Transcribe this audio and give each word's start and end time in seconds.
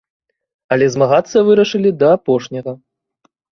Але 0.75 0.85
змагацца 0.95 1.37
вырашылі 1.51 1.89
да 2.01 2.07
апошняга. 2.17 2.77